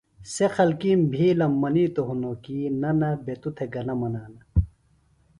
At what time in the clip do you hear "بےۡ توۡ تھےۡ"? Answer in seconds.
3.25-3.71